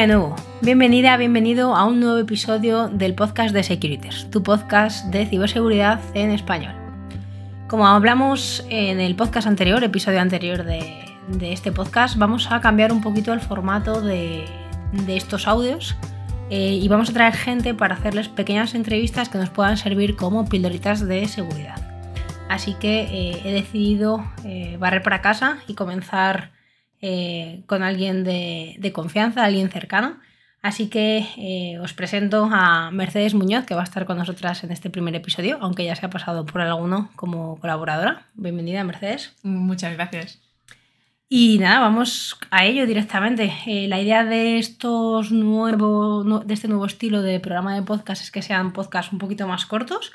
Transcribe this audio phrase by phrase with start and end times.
[0.00, 5.26] De nuevo, bienvenida, bienvenido a un nuevo episodio del podcast de Securiters, tu podcast de
[5.26, 6.72] ciberseguridad en español.
[7.68, 11.04] Como hablamos en el podcast anterior, episodio anterior de,
[11.42, 14.46] este podcast, vamos a cambiar un poquito el formato de,
[15.06, 15.94] estos audios
[16.48, 20.48] eh, y vamos a traer gente para hacerles pequeñas entrevistas que nos puedan servir como
[20.48, 21.76] pildoritas de seguridad.
[22.48, 26.52] Así que eh, he decidido eh, barrer para casa y comenzar
[27.02, 30.18] eh, con alguien de, confianza, alguien cercano.
[30.62, 34.72] Así que eh, os presento a Mercedes Muñoz, que va a estar con nosotras en
[34.72, 38.26] este primer episodio, aunque ya se ha pasado por alguno como colaboradora.
[38.34, 39.34] Bienvenida, Mercedes.
[39.42, 40.40] Muchas gracias.
[41.30, 43.50] Y nada, vamos a ello directamente.
[43.66, 48.42] Eh, la idea de estos de este nuevo estilo de programa de podcast es que
[48.42, 50.12] sean podcasts un poquito más cortos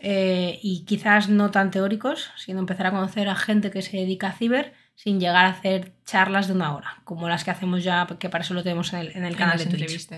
[0.00, 4.32] y quizás no tan teóricos, sino empezar a conocer a gente que se dedica a
[4.32, 4.72] ciber
[5.02, 8.44] sin llegar a hacer charlas de una hora, como las que hacemos ya, que para
[8.44, 10.08] eso lo tenemos en el, canal de Twitch.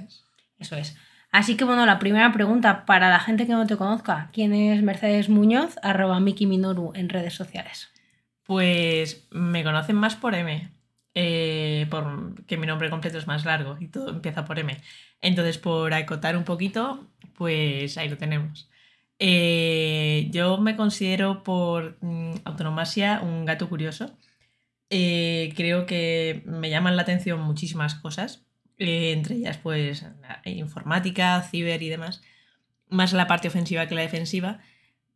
[0.59, 0.95] Eso es.
[1.33, 4.83] Así que bueno, la primera pregunta para la gente que no te conozca, ¿quién es
[4.83, 7.89] Mercedes Muñoz, arroba Miki Minoru en redes sociales?
[8.43, 10.71] Pues me conocen más por M,
[11.15, 14.77] eh, por, que mi nombre completo es más largo y todo empieza por M.
[15.23, 17.07] Entonces, por acotar un poquito,
[17.39, 18.69] pues ahí lo tenemos.
[19.19, 24.15] Eh, yo me considero por mm, autonomasia un gato curioso
[24.97, 28.47] eh, creo que me llaman la atención muchísimas cosas,
[28.79, 30.07] eh, entre ellas pues
[30.45, 32.23] informática, ciber y demás,
[32.89, 34.61] más la parte ofensiva que la defensiva.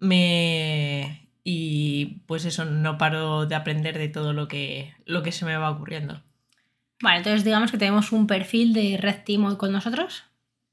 [0.00, 1.30] Me...
[1.44, 5.56] Y pues eso, no paro de aprender de todo lo que, lo que se me
[5.56, 6.24] va ocurriendo.
[7.00, 10.24] Vale, entonces digamos que tenemos un perfil de Red Team hoy con nosotros.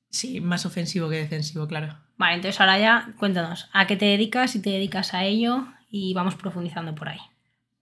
[0.10, 1.96] Sí, más ofensivo que defensivo, claro.
[2.18, 4.50] Vale, entonces ahora ya cuéntanos, ¿a qué te dedicas?
[4.50, 7.20] Si te dedicas a ello y vamos profundizando por ahí.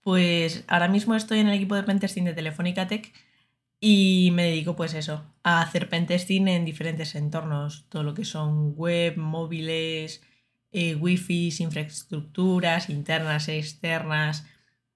[0.04, 3.12] Pues ahora mismo estoy en el equipo de pentesting de Telefónica Tech
[3.80, 8.74] y me dedico pues eso, a hacer pentesting en diferentes entornos, todo lo que son
[8.76, 10.22] web, móviles,
[10.72, 14.46] eh, wifi, infraestructuras internas, e externas,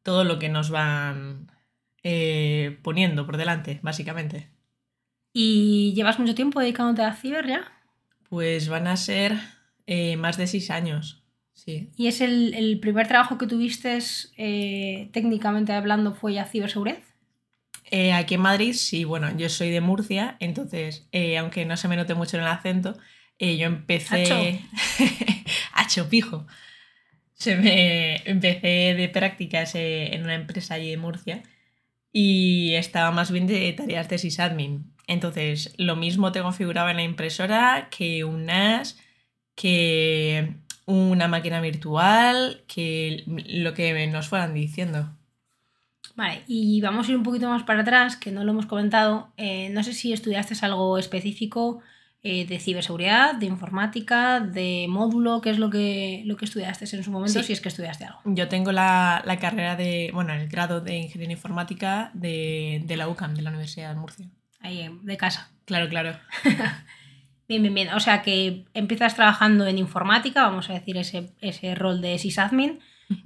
[0.02, 1.50] todo lo que nos van
[2.02, 4.50] eh, poniendo por delante, básicamente.
[5.32, 7.72] ¿Y llevas mucho tiempo dedicándote a ciber ya?
[8.28, 9.38] Pues van a ser
[9.86, 11.17] eh, más de seis años.
[11.66, 13.98] ¿Y es el, primer trabajo que tuviste,
[14.36, 16.98] eh, técnicamente hablando, fue ya ciberseguridad?
[17.90, 21.88] Eh, aquí en Madrid, sí, bueno, yo soy de Murcia, entonces, eh, aunque no se
[21.88, 22.96] me note mucho en el acento,
[23.40, 24.60] yo empecé.
[25.72, 26.46] Hacho pijo.
[27.34, 31.44] Se me empecé de prácticas en una empresa allí de Murcia
[32.12, 34.92] y estaba más bien de tareas de sysadmin.
[35.06, 38.98] Entonces, lo mismo te configuraba en la impresora que un NAS,
[39.54, 40.56] que
[40.88, 45.14] una máquina virtual, que lo que nos fueran diciendo.
[46.16, 49.32] Vale, y vamos a ir un poquito más para atrás, que no lo hemos comentado.
[49.36, 51.80] Eh, no sé si estudiaste algo específico
[52.22, 57.04] eh, de ciberseguridad, de informática, de módulo, ¿qué es lo que, lo que estudiaste en
[57.04, 58.20] su momento, si es que estudiaste algo?
[58.24, 63.34] Yo tengo la, carrera de, bueno, el grado de Ingeniería Informática de, de la UCAM,
[63.34, 64.26] de la Universidad de Murcia.
[64.60, 65.50] Ahí, de casa.
[65.66, 66.18] Claro, claro.
[67.48, 67.88] Bien, bien, bien.
[67.94, 72.80] O sea que empiezas trabajando en informática, vamos a decir ese, rol de sysadmin,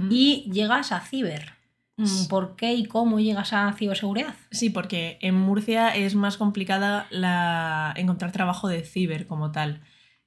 [0.09, 1.55] y llegas a ciber.
[1.97, 4.37] Mm, ¿Por qué y cómo llegas a ciberseguridad?
[4.53, 7.93] Sí, porque en Murcia es más complicada la...
[7.97, 9.83] encontrar trabajo de ciber como tal.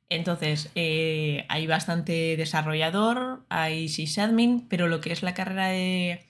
[0.09, 6.25] Entonces, eh, hay bastante desarrollador, hay sysadmin, pero lo que es la carrera de,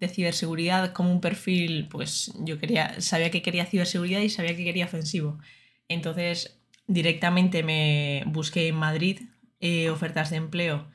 [0.00, 4.64] de, ciberseguridad como un perfil, pues yo quería, sabía que quería ciberseguridad y sabía que
[4.64, 5.38] quería ofensivo.
[5.88, 6.61] Entonces,
[6.92, 9.20] directamente me busqué en Madrid
[9.60, 10.88] eh, ofertas de empleo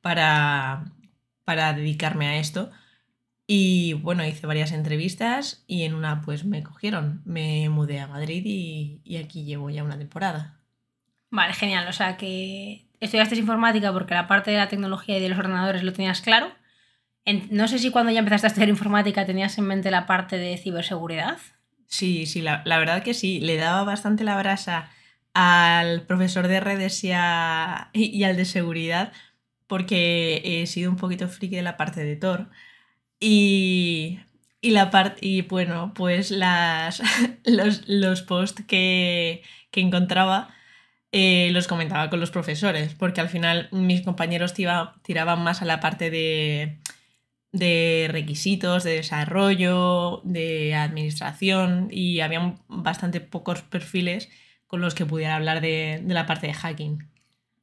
[0.00, 0.84] para,
[1.44, 2.70] para dedicarme a esto.
[3.46, 7.22] Y bueno, hice varias entrevistas y en una pues me cogieron.
[7.24, 10.60] Me mudé a Madrid y, aquí llevo ya una temporada.
[11.30, 11.88] Vale, genial.
[11.88, 15.82] O sea que estudiaste informática porque la parte de la tecnología y de los ordenadores
[15.82, 16.52] lo tenías claro.
[17.50, 20.56] no sé si cuando ya empezaste a estudiar informática tenías en mente la parte de
[20.56, 21.38] ciberseguridad.
[21.86, 23.40] Sí, sí, la, la verdad que sí.
[23.40, 24.90] Le daba bastante la brasa
[25.34, 29.12] al profesor de redes y, al de seguridad,
[29.66, 32.50] porque he sido un poquito friki de la parte de Tor.
[33.20, 34.20] Y,
[34.62, 37.02] la parte y bueno, pues las,
[37.44, 39.42] los, posts que,
[39.72, 40.54] encontraba
[41.12, 45.80] eh, los comentaba con los profesores, porque al final mis compañeros tiraban más a la
[45.80, 46.78] parte de,
[47.52, 54.28] de requisitos, de desarrollo, de administración y había bastante pocos perfiles
[54.70, 57.08] con los que pudiera hablar de, la parte de hacking.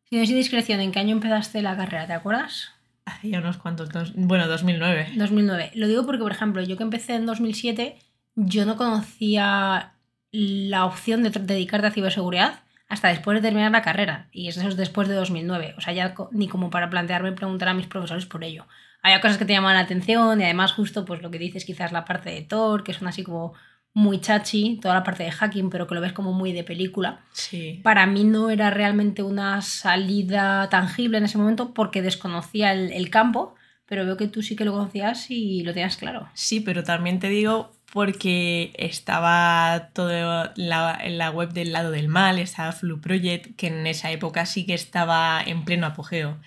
[0.10, 2.06] Si no es indiscreción, ¿en qué año empezaste la carrera?
[2.06, 2.74] ¿Te acuerdas?
[3.06, 5.14] Hacía unos cuantos, bueno, 2009.
[5.16, 5.72] 2009.
[5.76, 7.98] Lo digo porque, por ejemplo, yo que empecé en 2007,
[8.36, 9.94] yo no conocía
[10.32, 12.60] la opción de dedicarte a ciberseguridad
[12.90, 14.28] hasta después de terminar la carrera.
[14.34, 15.76] Y eso es después de 2009.
[15.78, 18.68] O sea, ya ni como para plantearme preguntar a mis profesores por ello.
[19.02, 21.94] Había cosas que te llaman la atención y además justo pues lo que dices quizás
[21.94, 23.54] la parte de Thor, que son así como
[23.98, 27.22] muy chachi, toda la parte de hacking, pero que lo ves como muy de película.
[27.32, 27.80] Sí.
[27.82, 33.56] Para mí no era realmente una salida tangible en ese momento porque desconocía el, campo,
[33.88, 36.30] pero veo que tú sí que lo conocías y lo tenías claro.
[36.36, 42.08] Sí, pero también te digo porque estaba todo la, en la web del lado del
[42.08, 46.38] mal, estaba Flu Project, que en esa época sí que estaba en pleno apogeo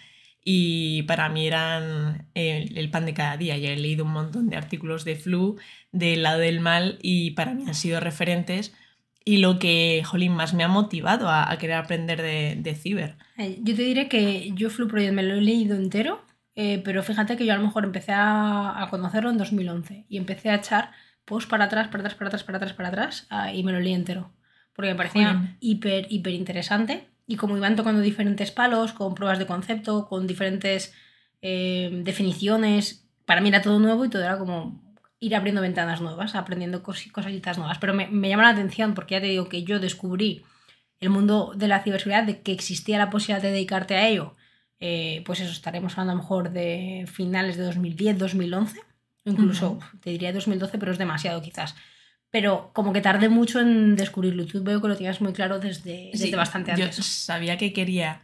[0.45, 3.57] y para mí eran el, pan de cada día.
[3.59, 5.59] Ya he leído un montón de artículos de Flu,
[5.93, 8.75] del lado del mal, y para mí han sido referentes
[9.25, 13.17] y lo que, jolín, más me ha motivado a, querer aprender de, de, ciber.
[13.37, 17.03] Eh, yo te diré que yo Flu Project me lo he leído entero, eh, pero
[17.03, 20.93] fíjate que yo a lo mejor empecé a, conocerlo en 2011 y empecé a echar
[21.25, 23.81] post para atrás, para atrás, para atrás, para atrás, para atrás ah, y me lo
[23.81, 24.33] leí entero.
[24.75, 29.47] Porque me parecía hiper, hiper interesante y como iban tocando diferentes palos, con pruebas de
[29.47, 30.93] concepto, con diferentes
[31.43, 34.83] eh, definiciones, para mí era todo nuevo y todo era como
[35.21, 37.79] ir abriendo ventanas nuevas, aprendiendo cositas nuevas.
[37.79, 40.43] Pero me, llama la atención porque ya te digo que yo descubrí
[40.99, 44.35] el mundo de la ciberseguridad, de que existía la posibilidad de dedicarte a ello.
[44.81, 48.81] Eh, pues eso, estaremos hablando a lo mejor de finales de 2010, 2011,
[49.25, 51.77] incluso te diría 2012, pero es demasiado quizás
[52.31, 54.47] pero como que tardé mucho en descubrirlo.
[54.47, 56.97] Tú veo que lo tienes muy claro desde, bastante antes.
[56.97, 58.23] Yo sabía que quería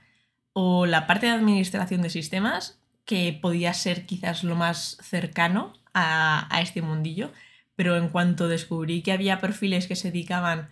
[0.53, 6.49] o la parte de administración de sistemas, que podía ser quizás lo más cercano a,
[6.63, 7.31] este mundillo,
[7.75, 10.71] pero en cuanto descubrí que había perfiles que se dedicaban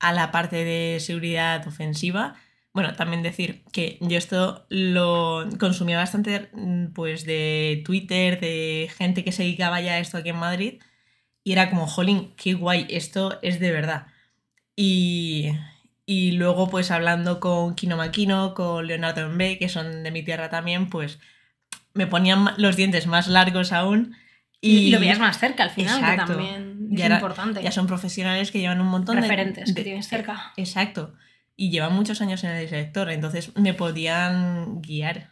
[0.00, 2.34] a la parte de seguridad ofensiva,
[2.74, 6.50] bueno, también decir que yo esto lo consumía bastante
[6.94, 10.82] pues de Twitter, de gente que se dedicaba ya a esto aquí en Madrid,
[11.44, 14.06] y era como, jolín, qué guay, esto es de verdad.
[14.76, 15.52] Y,
[16.06, 20.50] y luego, pues hablando con Kino Maquino, con Leonardo Mbe, que son de mi tierra
[20.50, 21.18] también, pues
[21.94, 24.16] me ponían los dientes más largos aún.
[24.60, 27.62] Y, lo veías más cerca al final, que también es importante.
[27.62, 30.52] Ya son profesionales que llevan un montón de referentes que tienes cerca.
[30.56, 31.14] Exacto.
[31.56, 35.30] Y llevan muchos años en el sector, entonces me podían guiar.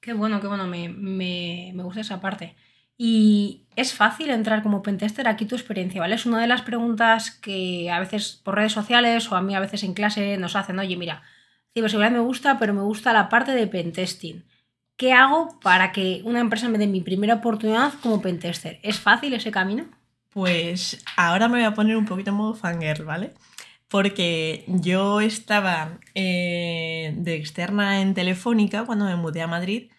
[0.00, 2.56] Qué bueno, qué bueno, me, me, me gusta esa parte.
[2.98, 6.14] Y es fácil entrar como pentester, aquí tu experiencia, ¿vale?
[6.14, 9.60] Es una de las preguntas que a veces por redes sociales o a mí a
[9.60, 11.22] veces en clase nos hacen, oye, mira,
[11.74, 14.44] ciberseguridad me gusta, pero me gusta la parte de pentesting.
[14.96, 18.80] ¿Qué hago para que una empresa me dé mi primera oportunidad como pentester?
[18.82, 19.84] ¿Es fácil ese camino?
[20.30, 23.34] Pues ahora me voy a poner un poquito en modo fangirl, ¿vale?
[23.88, 29.90] Porque yo estaba eh, de externa en Telefónica cuando me mudé a Madrid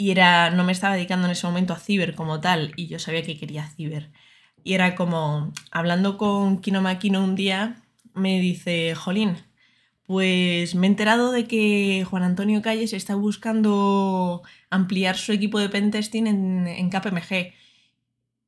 [0.00, 3.00] y era, no me estaba dedicando en ese momento a ciber como tal, y yo
[3.00, 4.10] sabía que quería ciber.
[4.62, 7.82] Y era como, hablando con Kino Makino un día,
[8.14, 9.36] me dice, Jolín,
[10.04, 15.68] pues me he enterado de que Juan Antonio Calles está buscando ampliar su equipo de
[15.68, 17.52] pentesting en, en KPMG.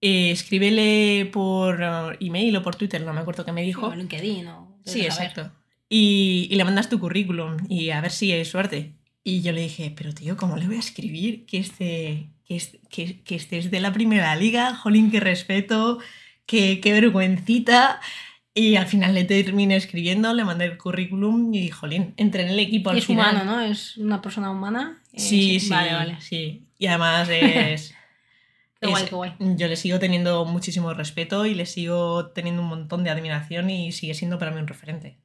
[0.03, 3.89] Eh, escríbele por email o por Twitter, no me acuerdo qué me dijo.
[3.89, 4.79] O LinkedIn o...
[4.85, 5.51] Sí, exacto.
[5.89, 9.00] Y, y, le mandas tu currículum y a ver si hay suerte.
[9.23, 13.23] Y yo le dije, pero tío, ¿cómo le voy a escribir que, este, que, que,
[13.23, 14.75] que estés de la primera liga?
[14.75, 15.99] Jolín, qué respeto,
[16.47, 18.01] qué, qué vergüencita.
[18.53, 22.59] Y al final le terminé escribiendo, le mandé el currículum y, jolín, entré en el
[22.59, 23.61] equipo al es humano, ¿no?
[23.61, 25.01] Es una persona humana.
[25.13, 26.21] Eh, sí, sí, vale, vale.
[26.21, 26.67] sí.
[26.77, 27.95] Y además es...
[28.81, 29.33] qué guay, qué guay.
[29.39, 33.93] Yo le sigo teniendo muchísimo respeto y le sigo teniendo un montón de admiración y
[33.93, 35.19] sigue siendo para mí un referente.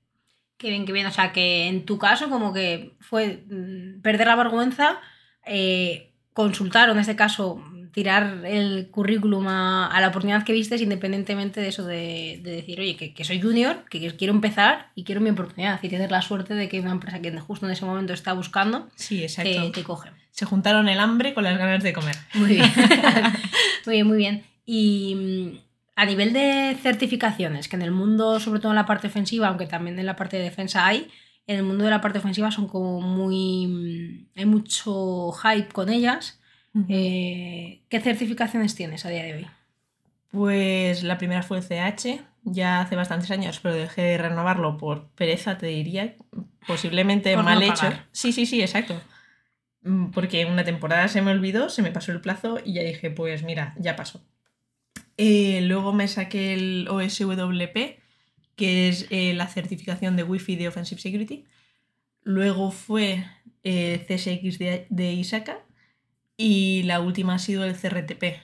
[0.58, 1.08] Qué bien, qué bien.
[1.08, 5.00] O sea, que en tu caso, como que fue mm, perder la vergüenza,
[5.46, 11.62] eh, consultar, o en este caso, tirar el currículum a, la oportunidad que vistes, independientemente
[11.62, 15.80] de eso de, decir, oye, que, soy junior, que, quiero empezar y quiero mi oportunidad.
[15.82, 18.90] Y tener la suerte de que una empresa que justo en ese momento está buscando,
[18.96, 19.72] sí, exacto.
[19.72, 20.10] Te, coge.
[20.32, 22.16] Se juntaron el hambre con las ganas de comer.
[22.34, 22.66] Muy bien.
[23.86, 24.44] muy bien, muy bien.
[24.66, 29.08] Y mm, a nivel de certificaciones, que en el mundo, sobre todo en la parte
[29.08, 31.10] ofensiva, aunque también en la parte de defensa hay,
[31.48, 33.68] en el mundo de la parte ofensiva son como muy...
[33.68, 36.40] Mm, hay mucho hype con ellas.
[36.90, 39.48] Eh, ¿Qué certificaciones tienes a día de hoy?
[40.32, 45.08] Pues la primera fue el CH, ya hace bastantes años, pero dejé de renovarlo por
[45.12, 46.16] pereza, te diría,
[46.68, 47.88] posiblemente mal hecho.
[48.12, 49.02] Sí, sí, sí, exacto.
[49.84, 53.10] Mm, porque una temporada se me olvidó, se me pasó el plazo y ya dije,
[53.10, 54.22] pues mira, ya pasó.
[55.18, 58.00] Eh, luego me saqué el OSWP,
[58.56, 61.46] que es eh, la certificación de Wi-Fi de Offensive Security.
[62.24, 63.26] Luego fue
[63.64, 65.60] eh, CSX de, de, ISACA.
[66.38, 68.42] Y la última ha sido el CRTP.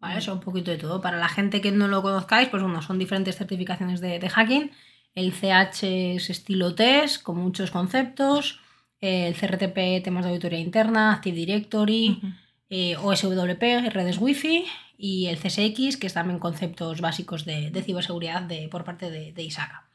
[0.00, 0.18] ¿vale?
[0.18, 1.00] Eso, un poquito de todo.
[1.00, 4.70] Para la gente que no lo conozcáis, pues bueno, son diferentes certificaciones de, hacking.
[5.14, 5.82] El CH
[6.16, 8.60] es estilo test, con muchos conceptos.
[9.00, 12.20] El CRTP, temas de auditoría interna, Active Directory,
[12.68, 14.66] OSWP, redes Wi-Fi.
[15.02, 19.42] Y el CSX, que es también conceptos básicos de, ciberseguridad de, por parte de, de
[19.42, 19.88] ISACA.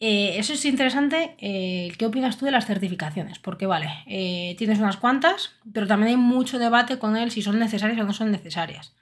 [0.00, 1.36] Eh, eso es interesante.
[1.38, 3.38] Eh, ¿Qué opinas tú de las certificaciones?
[3.38, 3.88] Porque, vale,
[4.58, 8.12] tienes unas cuantas, pero también hay mucho debate con él si son necesarias o no
[8.12, 8.92] son necesarias.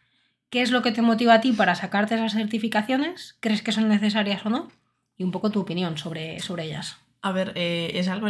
[0.51, 3.37] ¿Qué es lo que te motiva a ti para sacarte esas certificaciones?
[3.41, 4.69] ¿Crees que son necesarias o no?
[5.17, 6.99] Y un poco tu opinión sobre, sobre ellas.
[7.23, 8.29] A ver, eh, es algo.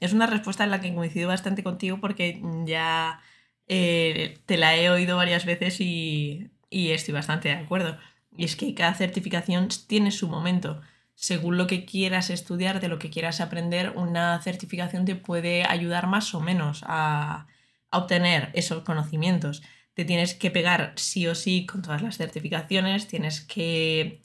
[0.00, 3.20] Es una respuesta en la que coincido bastante contigo porque ya
[3.68, 7.98] eh, te la he oído varias veces y, y estoy bastante de acuerdo.
[8.36, 10.80] Y es que cada certificación tiene su momento.
[11.14, 16.06] Según lo que quieras estudiar, de lo que quieras aprender, una certificación te puede ayudar
[16.06, 17.46] más o menos a,
[17.90, 19.62] a obtener esos conocimientos
[19.96, 24.20] te tienes que pegar sí o sí con todas las certificaciones, tienes que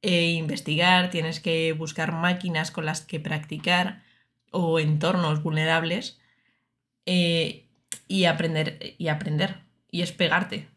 [0.00, 4.04] eh, investigar, tienes que buscar máquinas con las que practicar
[4.52, 6.20] o entornos vulnerables
[7.04, 7.67] eh,
[8.08, 9.60] y aprender y aprender
[9.90, 10.68] y es pegarte.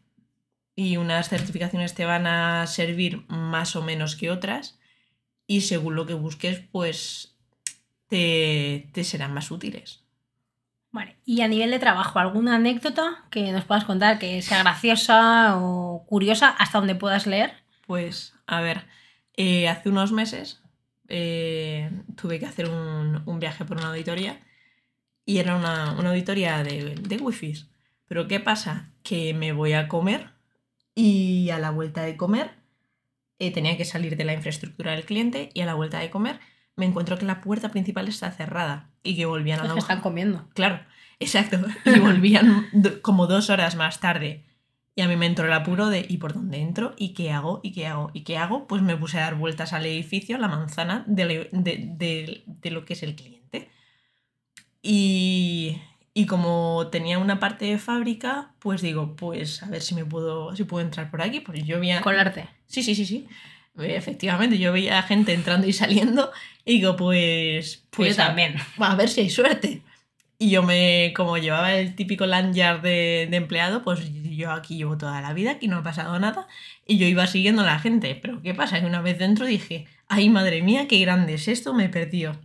[0.74, 4.78] Y unas certificaciones te van a servir más o menos que otras
[5.46, 7.36] y según lo que busques pues
[8.08, 10.02] te serán más útiles.
[10.92, 15.56] Vale, y a nivel de trabajo, ¿alguna anécdota que nos puedas contar que sea graciosa
[15.56, 17.54] o curiosa hasta donde puedas leer?
[17.86, 18.84] Pues, a ver,
[19.34, 20.62] eh, hace unos meses
[21.08, 24.38] eh, tuve que hacer un, viaje por una auditoría
[25.24, 27.66] y era una, auditoría de, de wifi.
[28.06, 28.90] Pero ¿qué pasa?
[29.02, 30.30] Que me voy a comer
[30.94, 32.50] y a la vuelta de comer
[33.38, 36.38] eh, tenía que salir de la infraestructura del cliente y a la vuelta de comer
[36.76, 40.48] me encuentro que la puerta principal está cerrada y que volvían a la están comiendo.
[40.54, 40.80] Claro,
[41.18, 41.58] exacto.
[41.84, 42.68] Y volvían
[43.02, 44.44] como dos horas más tarde.
[44.94, 46.94] Y a mí me entró el apuro de ¿y por dónde entro?
[46.96, 47.60] ¿Y qué hago?
[47.62, 48.10] ¿Y qué hago?
[48.12, 48.66] ¿Y qué hago?
[48.66, 53.02] Pues me puse a dar vueltas al edificio, la manzana de, de, lo que es
[53.02, 53.41] el cliente.
[54.82, 55.80] Y,
[56.12, 60.54] y, como tenía una parte de fábrica, pues digo, pues a ver si me puedo,
[60.56, 61.40] si puedo entrar por aquí.
[61.40, 62.48] Pues yo a Colarte.
[62.66, 63.28] Sí, sí, sí, sí.
[63.78, 66.30] Efectivamente, yo veía gente entrando y saliendo
[66.64, 68.56] y digo, pues, pues yo también.
[68.78, 69.82] A, ver si hay suerte.
[70.38, 74.00] Y yo me, como llevaba el típico lanyard de, de, empleado, pues
[74.36, 76.48] yo aquí llevo toda la vida, aquí no ha pasado nada,
[76.84, 78.18] y yo iba siguiendo a la gente.
[78.20, 78.80] Pero ¿qué pasa?
[78.80, 82.40] Que una vez dentro dije, ay madre mía, qué grande es esto, me perdió.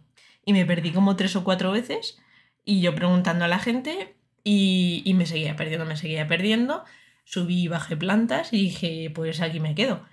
[0.46, 2.20] Y me perdí como tres o cuatro veces,
[2.68, 6.84] y yo preguntando a la gente, y, y me seguía perdiendo, me seguía perdiendo.
[7.24, 10.06] Subí y bajé plantas y dije, pues aquí me quedo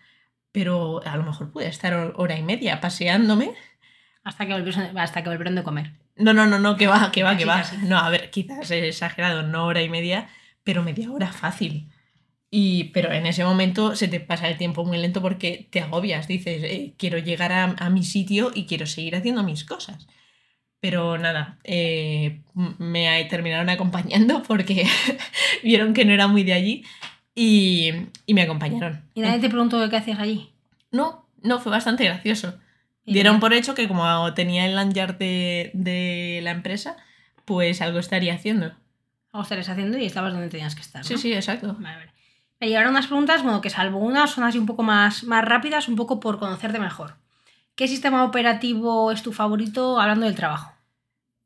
[0.55, 3.55] pero a lo mejor pude estar hora y media paseándome.
[4.23, 5.95] Hasta que, volvieron, hasta que volvieron de comer.
[6.15, 7.65] No, no, no, no, que va, que va, que va.
[7.83, 10.29] No, a ver, quizás he exagerado, no hora y media,
[10.63, 11.91] pero media hora fácil.
[12.53, 16.29] Y, pero en ese momento se te pasa el tiempo muy lento porque te agobias,
[16.29, 20.07] dices, eh, quiero llegar a, mi sitio y quiero seguir haciendo mis cosas.
[20.85, 24.87] Pero nada, eh, me terminaron acompañando porque
[25.63, 26.85] vieron que no era muy de allí
[27.35, 27.91] y,
[28.29, 29.03] me acompañaron.
[29.15, 30.53] ¿Y nadie te preguntó qué hacías allí?
[30.91, 32.59] No, no, fue bastante gracioso.
[33.07, 36.99] Dieron por hecho que como tenía el lanyard de, de la empresa,
[37.47, 38.67] pues algo estaría haciendo.
[39.33, 41.03] Algo estarías haciendo y estabas donde tenías que estar.
[41.03, 41.77] Sí, sí, exacto.
[41.79, 42.13] Vale, vale.
[42.61, 45.89] Me llegaron unas preguntas, bueno, que salvo unas son así un poco más, más rápidas,
[45.89, 47.15] un poco por conocerte mejor.
[47.75, 50.74] ¿Qué sistema operativo es tu favorito hablando del trabajo?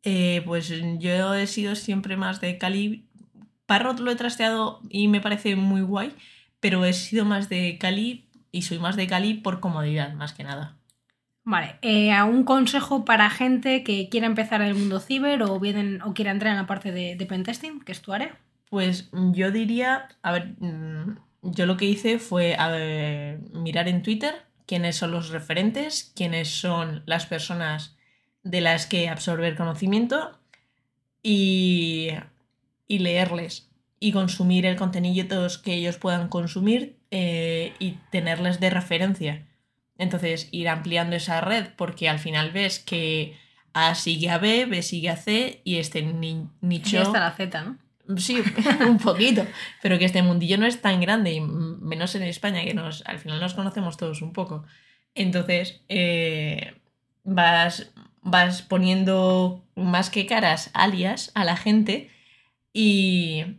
[0.03, 3.09] Eh, pues yo he sido siempre más de Cali
[3.69, 6.15] Parrot lo he trasteado y me parece muy guay,
[6.59, 10.43] pero he sido más de Cali y soy más de Cali por comodidad, más que
[10.43, 10.79] nada.
[11.45, 16.01] Vale, eh, ¿un consejo para gente que quiera empezar en el mundo ciber o, vienen,
[16.01, 18.39] o quiera entrar en la parte de, de pentesting, que es tu área?
[18.71, 22.57] Pues yo diría, a ver, mm, yo lo que hice fue
[23.53, 24.35] mirar en Twitter
[24.67, 27.98] quiénes son los referentes, quiénes son las personas
[28.51, 30.39] de las que absorber conocimiento
[31.23, 32.11] y
[32.89, 39.47] y leerles y consumir el contenido que ellos puedan consumir eh, y tenerles de referencia.
[39.99, 43.37] Entonces, ir ampliando esa red porque al final ves que
[43.75, 46.97] A sigue a B, B sigue a C y este nicho...
[46.97, 47.79] Y hasta la Z, ¿no?
[48.17, 48.43] Sí,
[48.89, 49.45] un poquito.
[49.83, 53.19] Pero que este mundillo no es tan grande, y menos en España, que nos, al
[53.19, 54.65] final nos conocemos todos un poco.
[55.15, 56.75] Entonces, eh,
[57.25, 62.11] vas, vas poniendo más que caras alias a la gente
[62.73, 63.57] y,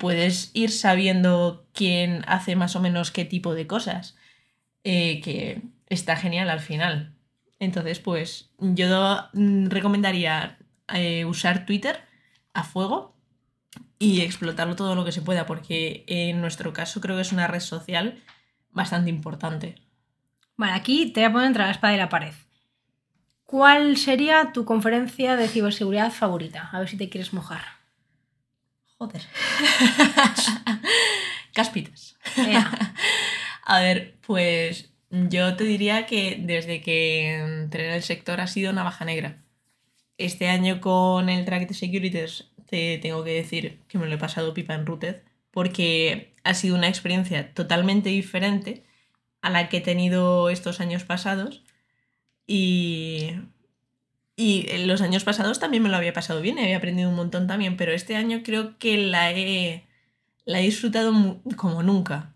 [0.00, 4.16] puedes ir sabiendo quién hace más o menos qué tipo de cosas,
[4.82, 7.14] eh, que está genial al final.
[7.60, 10.58] Entonces, pues yo recomendaría
[10.92, 12.00] eh, usar Twitter
[12.54, 13.14] a fuego
[13.98, 17.46] y explotarlo todo lo que se pueda, porque en nuestro caso creo que es una
[17.46, 18.22] red social
[18.70, 19.76] bastante importante.
[20.56, 22.34] Vale, aquí te voy a poner entre la espada y la pared.
[23.48, 26.68] ¿Cuál sería tu conferencia de ciberseguridad favorita?
[26.70, 27.62] A ver si te quieres mojar.
[28.98, 29.22] Joder.
[31.54, 32.18] Caspitas.
[33.64, 38.70] A ver, pues yo te diría que desde que entré en el sector ha sido
[38.70, 39.38] una baja negra.
[40.18, 44.18] Este año con el track de Securities te tengo que decir que me lo he
[44.18, 48.84] pasado pipa en Rooted porque ha sido una experiencia totalmente diferente
[49.40, 51.62] a la que he tenido estos años pasados
[52.48, 53.34] y,
[54.34, 57.46] y en los años pasados también me lo había pasado bien, había aprendido un montón
[57.46, 59.86] también, pero este año creo que la he,
[60.44, 61.12] la he disfrutado
[61.56, 62.34] como nunca.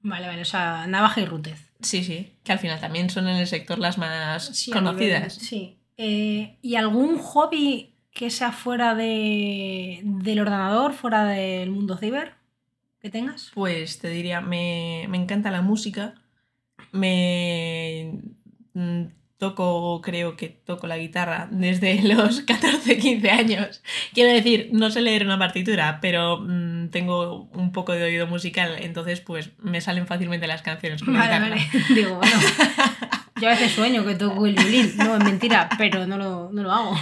[0.00, 1.70] Vale, vale, o sea, navaja y rutez.
[1.82, 5.34] Sí, sí, que al final también son en el sector las más conocidas.
[5.34, 5.76] sí.
[6.02, 12.36] Eh, ¿Y algún hobby que sea fuera de, del ordenador, fuera del mundo ciber
[13.00, 13.50] que tengas?
[13.52, 16.14] Pues te diría, me, me encanta la música,
[16.92, 18.18] me
[19.40, 23.82] toco, creo que toco la guitarra desde los 14, 15 años.
[24.14, 28.76] Quiero decir, no sé leer una partitura, pero mm, tengo un poco de oído musical,
[28.78, 31.68] entonces pues me salen fácilmente las canciones con vale, Vale.
[31.94, 32.36] Digo, bueno,
[33.40, 36.62] yo a veces sueño que toco el violín, no es mentira, pero no lo, no
[36.62, 36.96] lo hago.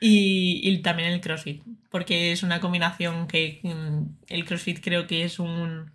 [0.00, 5.24] Y, y, también el CrossFit, porque es una combinación que mm, el CrossFit creo que
[5.24, 5.92] es un,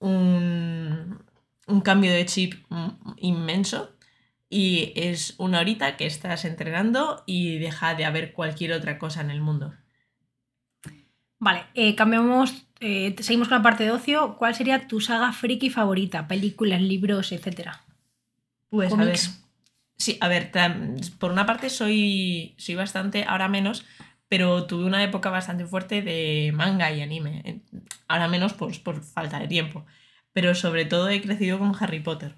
[0.00, 1.22] un,
[1.68, 2.88] un cambio de chip mm,
[3.18, 3.92] inmenso
[4.52, 9.30] y es una horita que estás entrenando y deja de haber cualquier otra cosa en
[9.30, 9.72] el mundo.
[11.38, 14.36] Vale, eh, cambiamos, eh, seguimos con la parte de ocio.
[14.36, 16.28] ¿Cuál sería tu saga friki favorita?
[16.28, 17.80] Películas, libros, etcétera.
[18.68, 19.18] Pues a ver.
[19.96, 20.52] Sí, a ver,
[21.18, 23.86] por una parte soy, soy bastante, ahora menos,
[24.28, 27.62] pero tuve una época bastante fuerte de manga y anime.
[28.06, 29.86] Ahora menos pues, por falta de tiempo.
[30.34, 32.36] Pero sobre todo he crecido con Harry Potter.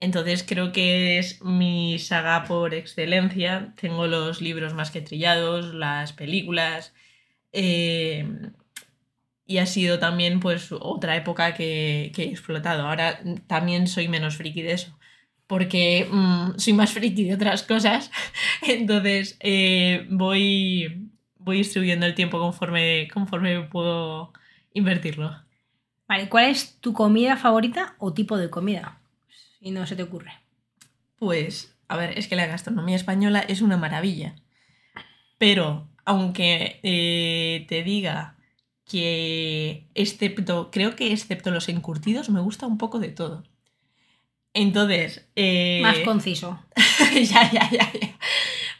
[0.00, 3.74] Entonces creo que es mi saga por excelencia.
[3.80, 6.94] Tengo los libros más que trillados, las películas.
[7.52, 8.26] Eh,
[9.46, 12.86] y ha sido también pues otra época que, he explotado.
[12.86, 14.98] Ahora también soy menos friki de eso.
[15.46, 18.10] Porque mm, soy más friki de otras cosas.
[18.62, 24.32] Entonces eh, voy, voy distribuyendo el tiempo conforme, conforme puedo
[24.72, 25.44] invertirlo.
[26.08, 29.00] Vale, ¿cuál es tu comida favorita o tipo de comida?
[29.64, 30.32] Y no se te ocurre?
[31.18, 34.36] Pues, a ver, es que la gastronomía española es una maravilla.
[35.38, 38.36] Pero, aunque eh, te diga
[38.84, 43.42] que, excepto, creo que excepto los encurtidos, me gusta un poco de todo.
[44.52, 45.26] Entonces.
[45.34, 46.62] Eh, Más conciso.
[47.14, 48.18] ya, ya, ya, ya.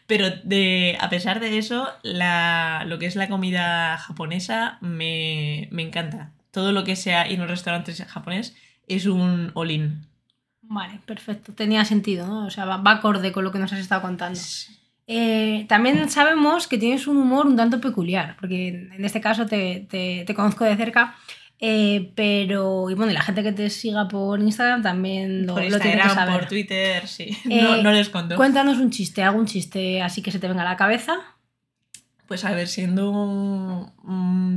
[0.07, 5.83] Pero de, a pesar de eso, la, lo que es la comida japonesa me, me
[5.83, 6.33] encanta.
[6.51, 8.55] Todo lo que sea ir a un restaurante japonés
[8.87, 10.07] es un all-in.
[10.69, 11.53] Vale, perfecto.
[11.53, 12.47] Tenía sentido, ¿no?
[12.47, 14.39] O sea, va, acorde con lo que nos has estado contando.
[15.07, 19.87] Eh, también sabemos que tienes un humor un tanto peculiar, porque en este caso te,
[19.91, 21.15] te, conozco de cerca,
[21.61, 26.01] eh, pero, y bueno, la gente que te siga por Instagram también lo, por tiene
[26.01, 26.35] que saber.
[26.35, 27.37] por Twitter, sí.
[27.45, 28.37] no, eh, no les conto.
[28.37, 31.19] Cuéntanos un chiste, algún chiste así que se te venga a la cabeza.
[32.27, 33.93] Pues a ver, siendo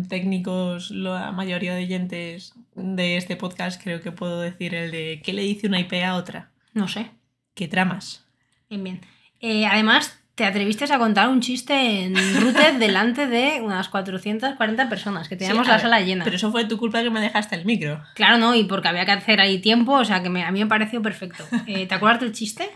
[0.08, 5.34] técnicos la mayoría de oyentes de este podcast, creo que puedo decir el de ¿qué
[5.34, 6.52] le dice una IP a otra?
[6.74, 7.12] No sé.
[7.54, 8.26] ¿Qué tramas?
[8.70, 9.02] Bien, bien.
[9.42, 15.28] Eh, además, te atreviste a contar un chiste en Rooted delante de unas 440 personas,
[15.28, 16.24] que teníamos la sala llena.
[16.24, 18.02] Pero eso fue tu culpa que me dejaste el micro.
[18.16, 20.68] Claro, no, y porque había que hacer ahí tiempo, o sea que a mí me
[20.68, 21.44] pareció perfecto.
[21.68, 22.70] Eh, ¿Te acuerdas del chiste?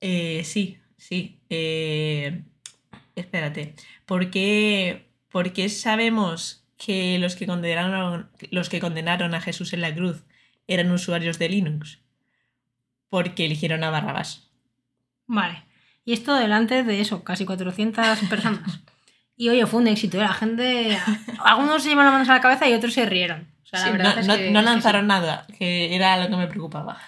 [0.00, 1.40] Eh, sí, sí.
[1.48, 2.42] Eh
[3.16, 5.08] espérate, ¿por qué,
[5.68, 10.24] sabemos que los que, condenaron, los que condenaron a Jesús en la cruz
[10.66, 12.00] eran usuarios de Linux?
[13.08, 14.50] Porque eligieron a Barrabás.
[15.26, 15.64] Vale.
[16.04, 18.80] Y esto delante de eso, casi 400 personas.
[19.38, 20.16] Y oye, fue un éxito.
[20.16, 20.22] ¿eh?
[20.22, 20.98] La gente.
[21.44, 23.46] Algunos se llevaron las manos a la cabeza y otros se rieron.
[24.50, 26.98] no, lanzaron nada, que era lo que me preocupaba.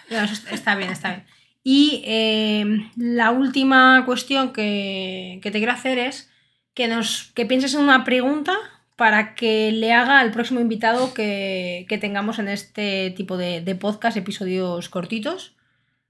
[0.50, 1.24] está bien, está bien.
[1.64, 6.31] Y eh, la última cuestión que, te quiero hacer es
[6.74, 8.54] que, nos, que pienses en una pregunta
[8.98, 14.88] para que le haga al próximo invitado que, tengamos en este tipo de, podcast, episodios
[14.88, 15.54] cortitos.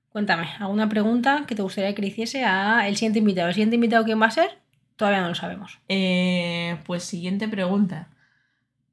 [0.08, 3.48] Cuéntame, ¿alguna pregunta que te gustaría que le hiciese a el siguiente invitado?
[3.48, 4.56] ¿El siguiente invitado quién va a ser?
[4.96, 5.80] Todavía no lo sabemos.
[5.90, 8.08] Eh, pues siguiente pregunta.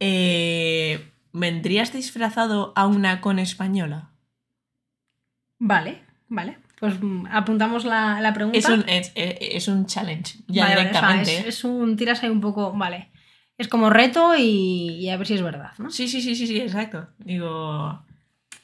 [0.02, 4.10] Eh, ¿Vendrías disfrazado a una con española?
[5.58, 8.58] Vale, Vale, pues mm, apuntamos la, pregunta.
[8.58, 11.48] Es un, es, un, challenge, ya directamente.
[11.48, 12.74] es, un tiras ahí un poco.
[12.74, 13.15] Vale.
[13.58, 15.90] Es como reto y, a ver si es verdad, ¿no?
[15.90, 17.08] Sí, sí, sí, sí, sí, exacto.
[17.20, 18.04] Digo,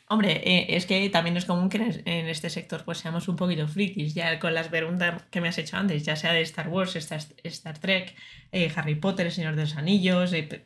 [0.08, 3.68] hombre, eh, es que también es común que en, este sector pues seamos un poquito
[3.68, 6.96] frikis, ya con las preguntas que me has hecho antes, ya sea de Star Wars,
[6.98, 8.16] Star, Star Trek,
[8.52, 10.66] eh, Harry Potter, El Señor de los Anillos, eh,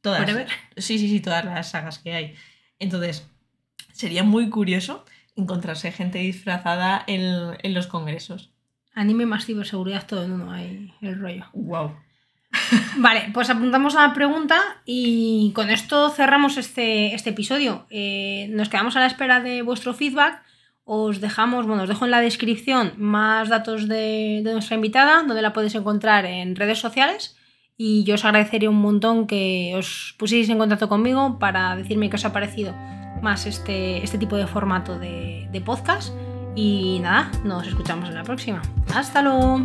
[0.00, 0.28] todas.
[0.76, 2.34] Sí, sí, sí, todas las sagas que hay.
[2.78, 3.28] Entonces,
[3.92, 5.04] sería muy curioso
[5.36, 8.50] encontrarse gente disfrazada en, en los congresos.
[8.94, 11.46] Anime más ciberseguridad, todo en uno, hay el rollo.
[11.52, 12.07] Wow.
[12.96, 17.86] Vale, pues apuntamos a la pregunta y con esto cerramos este, este episodio.
[17.90, 20.42] Eh, nos quedamos a la espera de vuestro feedback.
[20.84, 25.52] Os dejamos, bueno, os dejo en la descripción más datos de, nuestra invitada, donde la
[25.52, 27.36] podéis encontrar en redes sociales.
[27.76, 32.16] Y yo os agradecería un montón que os pusieseis en contacto conmigo para decirme qué
[32.16, 32.74] os ha parecido
[33.22, 36.12] más este, este tipo de formato de, de podcast.
[36.56, 38.62] Y nada, nos escuchamos en la próxima.
[38.94, 39.64] Hasta luego.